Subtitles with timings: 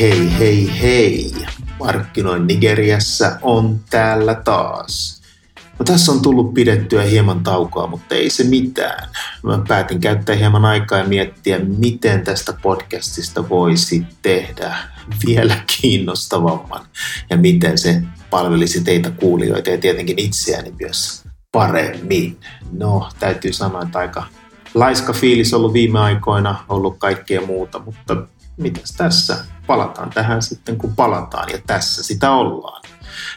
[0.00, 1.34] Hei hei hei!
[1.78, 5.22] Markkinoin Nigeriassa on täällä taas.
[5.78, 9.08] No, tässä on tullut pidettyä hieman taukoa, mutta ei se mitään.
[9.42, 14.76] Mä päätin käyttää hieman aikaa ja miettiä, miten tästä podcastista voisi tehdä
[15.26, 16.86] vielä kiinnostavamman
[17.30, 21.23] ja miten se palvelisi teitä kuulijoita ja tietenkin itseäni myös
[21.54, 22.40] paremmin.
[22.72, 24.26] No, täytyy sanoa, että aika
[24.74, 28.16] laiska fiilis ollut viime aikoina, ollut kaikkea muuta, mutta
[28.56, 29.44] mitäs tässä?
[29.66, 32.82] Palataan tähän sitten, kun palataan ja tässä sitä ollaan.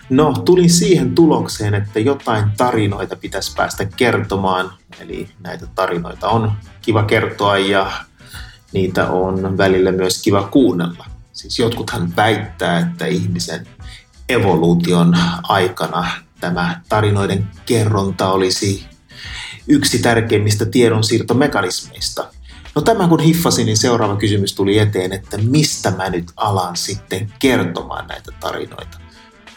[0.10, 4.72] No, tulin siihen tulokseen, että jotain tarinoita pitäisi päästä kertomaan.
[5.00, 7.92] Eli näitä tarinoita on kiva kertoa ja
[8.74, 11.06] niitä on välillä myös kiva kuunnella.
[11.34, 13.68] Siis jotkuthan väittää, että ihmisen
[14.30, 18.86] evoluution aikana tämä tarinoiden kerronta olisi
[19.68, 22.28] yksi tärkeimmistä tiedonsiirtomekanismeista.
[22.76, 27.34] No tämä kun hiffasin, niin seuraava kysymys tuli eteen, että mistä mä nyt alan sitten
[27.40, 28.98] kertomaan näitä tarinoita.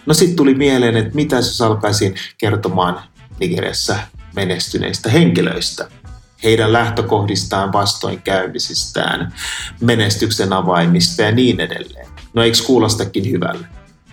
[0.06, 3.02] No sitten tuli mieleen, että mitä jos alkaisin kertomaan
[3.40, 3.96] Nigeriassa
[4.34, 5.88] menestyneistä henkilöistä,
[6.42, 9.34] heidän lähtökohdistaan, vastoinkäymisistään,
[9.80, 12.08] menestyksen avaimista ja niin edelleen.
[12.34, 13.66] No eikö kuulostakin hyvälle?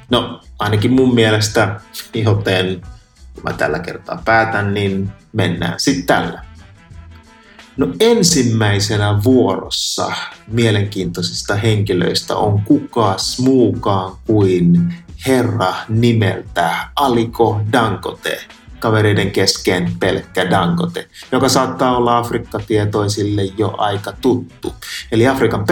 [0.09, 1.79] No ainakin mun mielestä,
[2.13, 2.81] joten
[3.43, 6.47] mä tällä kertaa päätän, niin mennään sitten tällä.
[7.77, 10.11] No ensimmäisenä vuorossa
[10.47, 14.93] mielenkiintoisista henkilöistä on kukas muukaan kuin
[15.27, 18.41] herra nimeltä Aliko Dangote,
[18.79, 24.75] kavereiden kesken pelkkä Dangote, joka saattaa olla Afrikka-tietoisille jo aika tuttu.
[25.11, 25.65] Eli Afrikan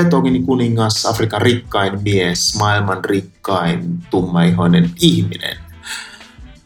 [0.45, 5.57] kuningas, Afrikan rikkain mies, maailman rikkain tummaihoinen ihminen.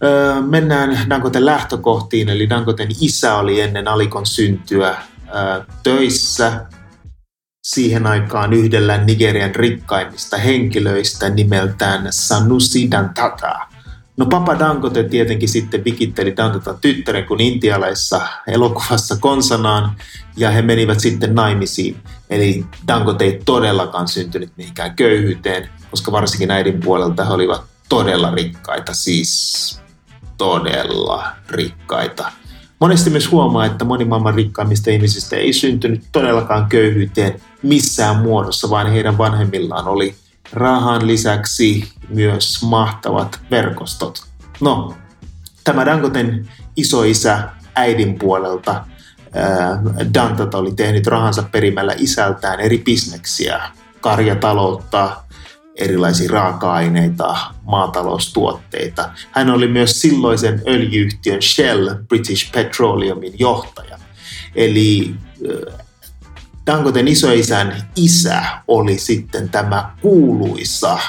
[0.04, 4.90] Öö, mennään Dangoten lähtökohtiin, eli Dangoten isä oli ennen Alikon syntyä
[5.36, 6.66] öö, töissä
[7.64, 13.60] siihen aikaan yhdellä Nigerian rikkaimmista henkilöistä nimeltään Sanusi Dantata.
[14.20, 19.92] No Papa Dangote tietenkin sitten vikitteli Dantata tyttären kuin intialaissa elokuvassa konsanaan
[20.38, 21.98] ja he menivät sitten naimisiin.
[22.30, 28.94] Eli Dangote ei todellakaan syntynyt mihinkään köyhyyteen, koska varsinkin äidin puolelta he olivat todella rikkaita,
[28.94, 29.82] siis
[30.38, 32.32] todella rikkaita.
[32.80, 38.92] Monesti myös huomaa, että moni maailman rikkaimmista ihmisistä ei syntynyt todellakaan köyhyyteen missään muodossa, vaan
[38.92, 40.16] heidän vanhemmillaan oli
[40.54, 44.24] rahan lisäksi myös mahtavat verkostot.
[44.62, 44.96] No,
[45.64, 48.86] tämä Dangoten isoisä äidin puolelta
[50.14, 53.62] Dantat oli tehnyt rahansa perimällä isältään eri bisneksiä,
[54.02, 55.24] karjataloutta,
[55.76, 59.10] erilaisia raaka-aineita, maataloustuotteita.
[59.32, 64.00] Hän oli myös silloisen öljyyhtiön Shell British Petroleumin johtaja.
[64.56, 65.16] Eli
[66.66, 71.00] Dangoten isoisän isä oli sitten tämä kuuluisa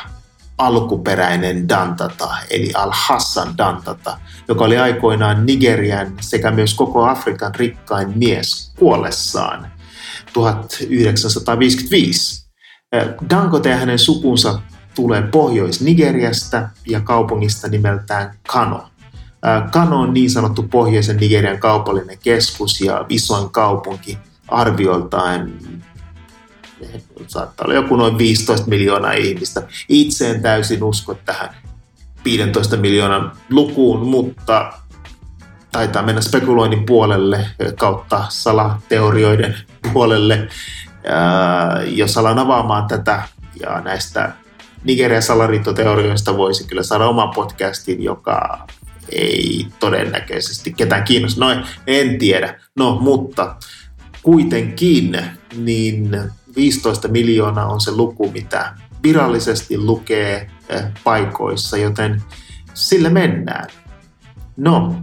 [0.61, 8.73] alkuperäinen Dantata, eli Al-Hassan Dantata, joka oli aikoinaan Nigerian sekä myös koko Afrikan rikkain mies
[8.79, 9.73] kuollessaan
[10.33, 12.47] 1955.
[13.31, 14.61] Dangote ja hänen sukunsa
[14.95, 18.87] tulee Pohjois-Nigeriasta ja kaupungista nimeltään Kano.
[19.73, 24.19] Kano on niin sanottu pohjoisen Nigerian kaupallinen keskus ja isoin kaupunki
[24.49, 25.53] arvioiltaan
[27.27, 29.63] saattaa olla joku noin 15 miljoonaa ihmistä.
[29.89, 31.57] Itse en täysin usko tähän
[32.25, 34.73] 15 miljoonan lukuun, mutta
[35.73, 37.47] taitaa mennä spekuloinnin puolelle
[37.79, 39.57] kautta salateorioiden
[39.93, 40.49] puolelle
[41.87, 43.23] jos alan avaamaan tätä
[43.61, 44.33] ja näistä
[44.85, 48.67] Nigerian salariittoteorioista voisi kyllä saada oman podcastin, joka
[49.13, 51.41] ei todennäköisesti ketään kiinnosta.
[51.41, 52.61] No en tiedä.
[52.77, 53.57] No mutta
[54.23, 55.19] kuitenkin
[55.57, 56.19] niin
[56.57, 62.23] 15 miljoonaa on se luku, mitä virallisesti lukee eh, paikoissa, joten
[62.75, 63.67] sille mennään.
[64.57, 64.95] No,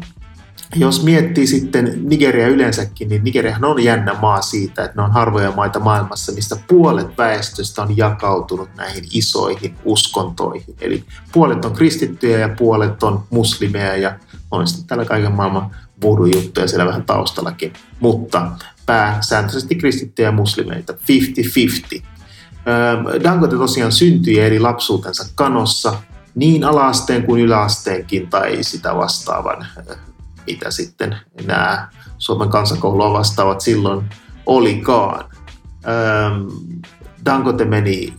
[0.75, 5.51] jos miettii sitten Nigeria yleensäkin, niin Nigeriahan on jännä maa siitä, että ne on harvoja
[5.51, 10.75] maita maailmassa, mistä puolet väestöstä on jakautunut näihin isoihin uskontoihin.
[10.81, 14.19] Eli puolet on kristittyjä ja puolet on muslimeja ja
[14.51, 17.73] on sitten täällä kaiken maailman voodoo-juttuja siellä vähän taustallakin.
[17.99, 18.51] Mutta
[18.87, 22.03] pääsääntöisesti kristittyjä ja muslimeita, 50-50.
[23.23, 25.93] Dangote tosiaan syntyi eri lapsuutensa kanossa,
[26.35, 29.67] niin alaasteen kuin yläasteenkin tai sitä vastaavan
[30.47, 34.09] mitä sitten nämä Suomen kansakoulua vastaavat silloin
[34.45, 35.25] olikaan.
[37.25, 38.13] Dangote meni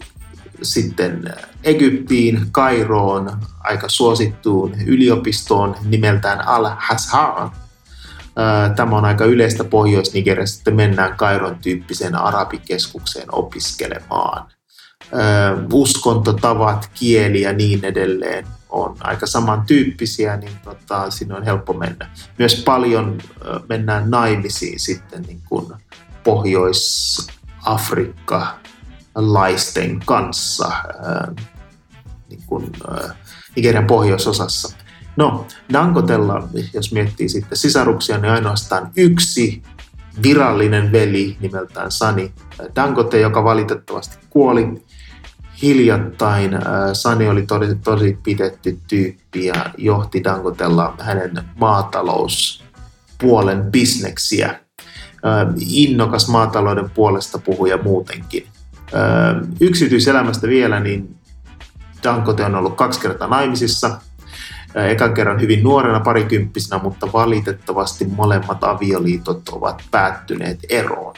[0.63, 7.49] sitten Egyptiin, Kairoon, aika suosittuun yliopistoon nimeltään Al-Hazhar.
[8.77, 14.49] Tämä on aika yleistä Pohjois-Nigeriassa, että mennään Kairon tyyppiseen arabikeskukseen opiskelemaan.
[15.73, 22.11] Uskontotavat, kieli ja niin edelleen on aika samantyyppisiä, niin tota, sinne on helppo mennä.
[22.39, 23.19] Myös paljon
[23.69, 25.67] mennään naimisiin sitten niin kuin
[26.25, 28.47] Pohjois-Afrikka
[29.15, 30.73] laisten kanssa
[32.31, 32.73] niin kuin,
[33.57, 34.77] Nigerian pohjoisosassa.
[35.19, 39.63] No, Dangotella, jos miettii sitten sisaruksia, niin ainoastaan yksi
[40.23, 42.33] virallinen veli nimeltään Sani
[42.77, 44.83] Dangote, joka valitettavasti kuoli
[45.63, 46.51] hiljattain.
[46.93, 54.61] Sani oli tosi, tosi pidetty tyyppi ja johti Dangotella hänen maatalouspuolen bisneksiä.
[55.61, 58.47] Innokas maatalouden puolesta puhuja muutenkin.
[59.61, 61.17] Yksityiselämästä vielä, niin
[62.05, 64.01] Dangote on ollut kaksi kertaa naimisissa.
[64.75, 71.15] Ekan kerran hyvin nuorena parikymppisenä, mutta valitettavasti molemmat avioliitot ovat päättyneet eroon.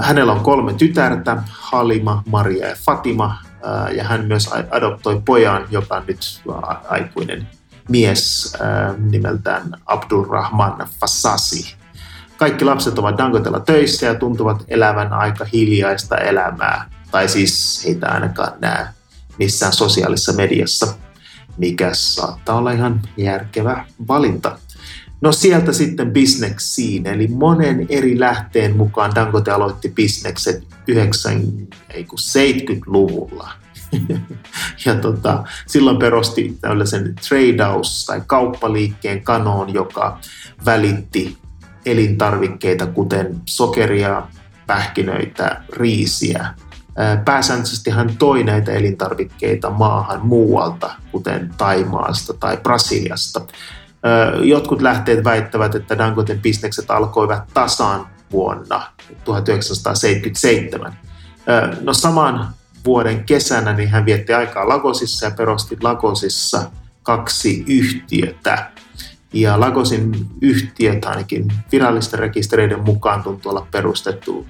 [0.00, 3.38] Hänellä on kolme tytärtä, Halima, Maria ja Fatima,
[3.96, 6.18] ja hän myös adoptoi pojan, joka on nyt
[6.88, 7.48] aikuinen
[7.88, 8.56] mies
[8.98, 11.74] nimeltään Abdulrahman Fassasi.
[12.36, 18.52] Kaikki lapset ovat Dangotella töissä ja tuntuvat elävän aika hiljaista elämää, tai siis heitä ainakaan
[18.60, 18.86] näe
[19.38, 20.94] missään sosiaalisessa mediassa,
[21.56, 24.58] mikä saattaa olla ihan järkevä valinta.
[25.20, 30.64] No sieltä sitten bisneksiin, eli monen eri lähteen mukaan Dangote aloitti bisnekset
[32.20, 33.52] 70-luvulla.
[34.84, 40.18] ja tota, silloin perusti tällaisen tradehouse tai kauppaliikkeen kanoon, joka
[40.64, 41.36] välitti
[41.86, 44.22] elintarvikkeita, kuten sokeria,
[44.66, 46.54] pähkinöitä, riisiä.
[47.24, 53.40] Pääsääntöisesti hän toi näitä elintarvikkeita maahan muualta, kuten Taimaasta tai Brasiliasta.
[54.42, 58.82] Jotkut lähteet väittävät, että Dangoten bisnekset alkoivat tasan vuonna
[59.24, 60.98] 1977.
[61.80, 62.48] No saman
[62.84, 66.70] vuoden kesänä niin hän vietti aikaa Lagosissa ja perusti Lagosissa
[67.02, 68.70] kaksi yhtiötä.
[69.32, 74.46] Ja Lagosin yhtiöt ainakin virallisten rekistereiden mukaan tuntuu olla perustettu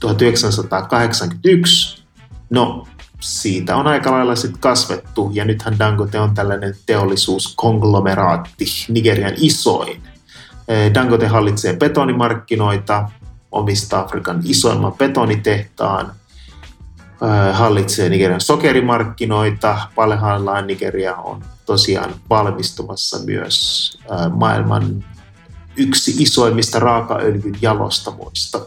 [0.00, 2.04] 1981.
[2.50, 2.86] No,
[3.20, 10.02] siitä on aika lailla sitten kasvettu, ja nythän Dangote on tällainen teollisuuskonglomeraatti, Nigerian isoin.
[10.94, 13.10] Dangote hallitsee betonimarkkinoita,
[13.52, 16.12] omistaa Afrikan isoimman betonitehtaan,
[17.52, 19.78] hallitsee Nigerian sokerimarkkinoita.
[19.94, 23.98] Parhaillaan Nigeria on tosiaan valmistumassa myös
[24.32, 25.04] maailman
[25.80, 28.60] yksi isoimmista raakaöljyn jalostamoista.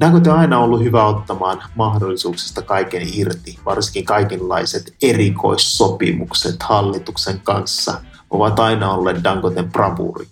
[0.00, 8.00] Dangote on aina ollut hyvä ottamaan mahdollisuuksista kaiken irti, varsinkin kaikenlaiset erikoissopimukset hallituksen kanssa
[8.30, 10.26] ovat aina olleet Dangoten bravuri.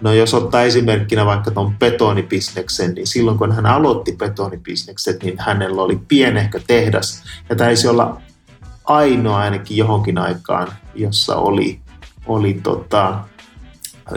[0.00, 5.82] No jos ottaa esimerkkinä vaikka tuon betonibisneksen, niin silloin kun hän aloitti betonibisnekset, niin hänellä
[5.82, 8.20] oli pienehkö tehdas ja taisi olla
[8.84, 11.80] ainoa ainakin johonkin aikaan, jossa oli,
[12.26, 13.24] oli tota,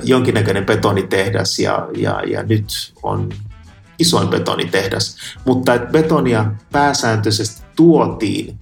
[0.04, 3.30] jonkinnäköinen betonitehdas ja, ja, ja nyt on
[4.00, 5.18] isoin betonitehdas.
[5.46, 8.60] Mutta että betonia pääsääntöisesti tuotiin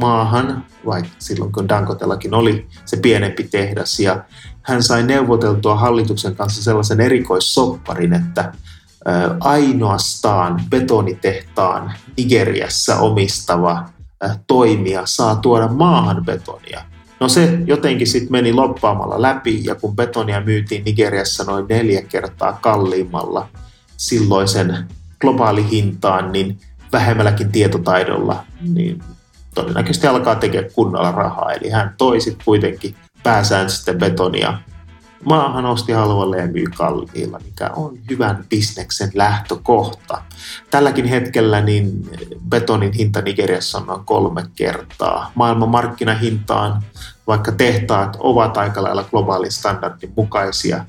[0.00, 4.24] maahan, vaikka silloin kun Dangotellakin oli se pienempi tehdas ja
[4.62, 8.52] hän sai neuvoteltua hallituksen kanssa sellaisen erikoissopparin, että
[9.40, 13.88] ainoastaan betonitehtaan Nigeriassa omistava
[14.46, 16.84] toimija saa tuoda maahan betonia.
[17.20, 22.58] No se jotenkin sitten meni loppaamalla läpi ja kun betonia myytiin Nigeriassa noin neljä kertaa
[22.62, 23.48] kalliimmalla
[23.96, 24.88] silloisen
[25.20, 26.58] globaali hintaan, niin
[26.92, 29.02] vähemmälläkin tietotaidolla, niin
[29.54, 31.52] todennäköisesti alkaa tekemään kunnolla rahaa.
[31.52, 34.58] Eli hän toi sitten kuitenkin pääsääntöisesti betonia
[35.24, 40.22] maahan osti halvalla ja myy kalliilla, mikä on hyvän bisneksen lähtökohta.
[40.70, 42.10] Tälläkin hetkellä niin
[42.48, 45.32] betonin hinta Nigeriassa on noin kolme kertaa.
[45.34, 46.82] Maailman markkinahintaan,
[47.26, 50.84] vaikka tehtaat ovat aika lailla globaalin standardin mukaisia,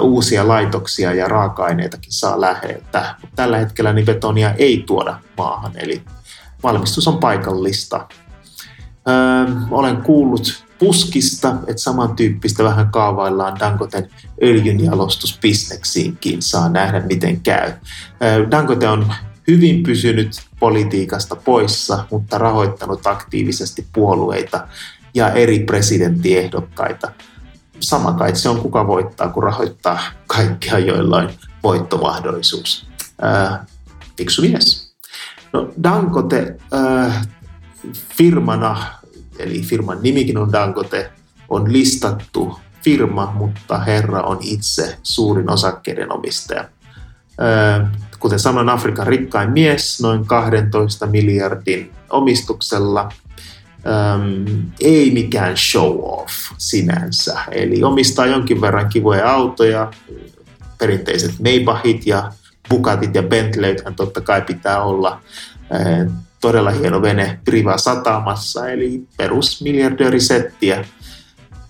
[0.00, 3.14] uusia laitoksia ja raaka-aineitakin saa läheltä.
[3.36, 6.02] Tällä hetkellä niin betonia ei tuoda maahan, eli
[6.62, 8.06] valmistus on paikallista.
[9.08, 14.10] Öö, olen kuullut puskista, että samantyyppistä vähän kaavaillaan Dangoten
[14.42, 16.42] öljynjalostusbisneksiinkin.
[16.42, 17.72] Saa nähdä, miten käy.
[18.50, 19.12] Dangote on
[19.48, 20.30] hyvin pysynyt
[20.60, 24.68] politiikasta poissa, mutta rahoittanut aktiivisesti puolueita
[25.14, 27.12] ja eri presidenttiehdokkaita.
[27.80, 31.28] Sama kai se on kuka voittaa, kun rahoittaa kaikkia joillain
[31.62, 32.86] voittomahdollisuus.
[34.16, 34.94] Fiksu mies.
[35.52, 37.28] No Dangote äh,
[38.16, 38.76] firmana,
[39.38, 41.10] eli firman nimikin on Dangote,
[41.48, 46.64] on listattu firma, mutta herra on itse suurin osakkeiden omistaja.
[48.18, 53.12] Kuten sanoin, Afrikan rikkain mies noin 12 miljardin omistuksella.
[54.80, 57.40] ei mikään show off sinänsä.
[57.50, 59.90] Eli omistaa jonkin verran kivoja autoja,
[60.78, 62.32] perinteiset Maybachit ja
[62.68, 65.20] Bugattit ja Bentleythän totta kai pitää olla
[66.40, 70.84] todella hieno vene Priva satamassa, eli perus miljardöörisettiä.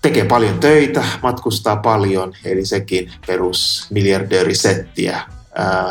[0.01, 5.21] Tekee paljon töitä, matkustaa paljon, eli sekin perus miljardöörisettiä.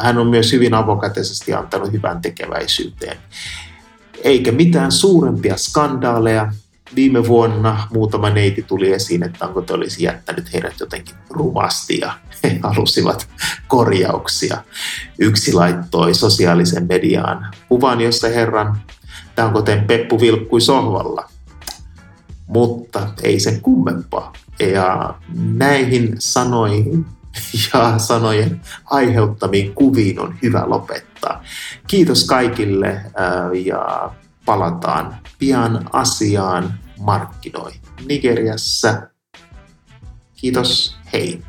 [0.01, 3.17] Hän on myös hyvin avokätisesti antanut hyvän tekeväisyyteen.
[4.25, 6.53] Eikä mitään suurempia skandaaleja,
[6.95, 12.13] viime vuonna muutama neiti tuli esiin, että onko te olisi jättänyt heidät jotenkin rumasti ja
[12.45, 13.29] he halusivat
[13.69, 14.65] korjauksia.
[15.19, 18.81] Yksi laittoi sosiaalisen mediaan kuvan, jossa herran
[19.37, 21.31] Dangoten Peppu vilkkui sohvalla.
[22.47, 24.33] Mutta ei sen kummempaa.
[24.61, 27.07] Ja näihin sanoihin
[27.75, 31.43] ja sanojen aiheuttamiin kuviin on hyvä lopettaa.
[31.87, 33.01] Kiitos kaikille
[33.65, 34.11] ja
[34.45, 37.73] palataan pian asiaan markkinoi
[38.09, 39.03] Nigeriassa.
[40.35, 41.43] Kiitos, hei!